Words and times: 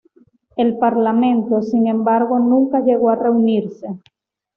El 0.57 0.79
Parlamento, 0.79 1.61
sin 1.61 1.85
embargo, 1.85 2.39
nunca 2.39 2.79
llegó 2.79 3.11
a 3.11 3.15
reunirse. 3.17 3.99